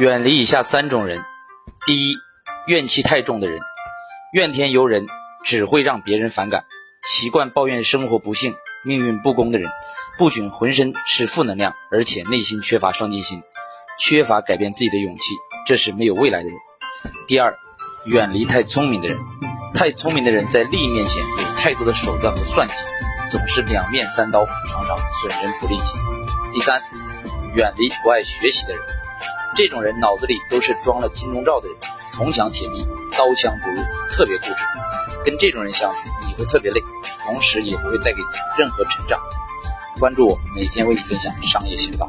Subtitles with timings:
[0.00, 1.22] 远离以下三种人：
[1.84, 2.16] 第一，
[2.66, 3.60] 怨气太重的人，
[4.32, 5.06] 怨天尤人，
[5.44, 6.62] 只会让别人反感；
[7.06, 9.70] 习惯抱怨生活不幸、命运不公的人，
[10.16, 13.42] 不仅浑身是负能量，而且内心缺乏上进心，
[13.98, 15.34] 缺乏改变自己的勇气，
[15.66, 16.56] 这是没有未来的人。
[17.28, 17.58] 第二，
[18.06, 19.18] 远离太聪明的人，
[19.74, 22.74] 太聪明的人在利益面前有太多的手段和算计，
[23.30, 25.92] 总是两面三刀，常常损人不利己。
[26.54, 26.80] 第三，
[27.54, 28.82] 远离不爱学习的人。
[29.56, 31.76] 这种人脑子里都是装了金钟罩的人，
[32.14, 34.54] 铜墙铁壁，刀枪不入，特别固执。
[35.24, 36.80] 跟这种人相处，你会特别累，
[37.26, 39.20] 同时也不会带给自己任何成长。
[39.98, 42.08] 关注我，每天为你分享商业心法。